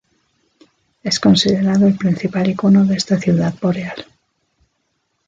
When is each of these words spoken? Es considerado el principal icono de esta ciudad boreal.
Es 1.03 1.19
considerado 1.19 1.85
el 1.85 1.95
principal 1.95 2.49
icono 2.49 2.85
de 2.85 2.95
esta 2.95 3.19
ciudad 3.19 3.53
boreal. 3.61 4.07